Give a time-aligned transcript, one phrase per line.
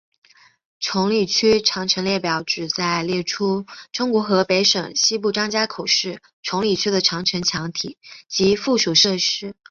[0.79, 9.53] 崇礼区长城列表旨在列出中国河北省西部张家口市崇礼区的长城墙体及附属设施。